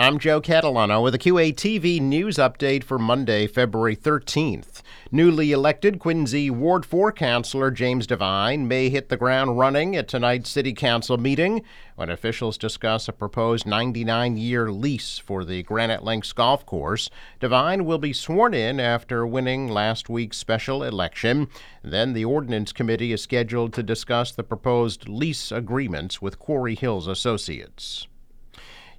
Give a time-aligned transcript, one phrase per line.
[0.00, 4.80] I'm Joe Catalano with a QATV news update for Monday, February 13th.
[5.10, 10.50] Newly elected Quincy Ward 4 Councilor James Devine may hit the ground running at tonight's
[10.50, 11.64] City Council meeting
[11.96, 17.10] when officials discuss a proposed 99 year lease for the Granite Links Golf Course.
[17.40, 21.48] Devine will be sworn in after winning last week's special election.
[21.82, 27.08] Then the Ordinance Committee is scheduled to discuss the proposed lease agreements with Quarry Hills
[27.08, 28.06] Associates.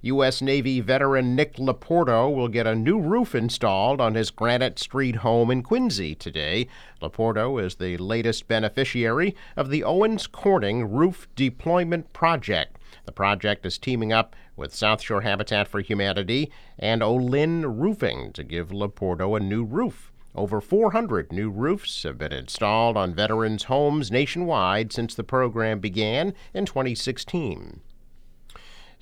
[0.02, 0.40] U.S.
[0.40, 5.50] Navy veteran Nick Laporto will get a new roof installed on his Granite Street home
[5.50, 6.68] in Quincy today.
[7.02, 12.78] Laporto is the latest beneficiary of the Owens Corning Roof Deployment Project.
[13.04, 18.42] The project is teaming up with South Shore Habitat for Humanity and Olin Roofing to
[18.42, 20.10] give Laporto a new roof.
[20.34, 26.32] Over 400 new roofs have been installed on veterans' homes nationwide since the program began
[26.54, 27.80] in 2016.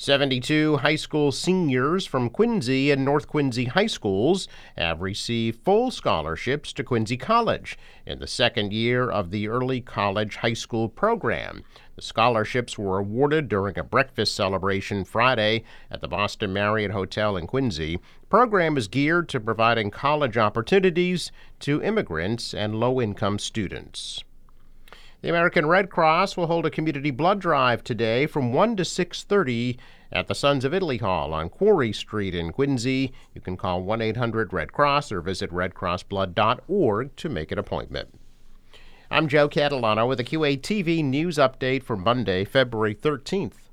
[0.00, 6.72] 72 high school seniors from Quincy and North Quincy high schools have received full scholarships
[6.74, 11.64] to Quincy College in the second year of the Early College High School program.
[11.96, 17.48] The scholarships were awarded during a breakfast celebration Friday at the Boston Marriott Hotel in
[17.48, 17.96] Quincy.
[18.20, 24.22] The program is geared to providing college opportunities to immigrants and low income students.
[25.20, 29.76] The American Red Cross will hold a community blood drive today from 1 to 6:30
[30.12, 33.12] at the Sons of Italy Hall on Quarry Street in Quincy.
[33.34, 38.14] You can call 1-800-RED CROSS or visit redcrossblood.org to make an appointment.
[39.10, 43.67] I'm Joe Catalano with a QATV news update for Monday, February 13th.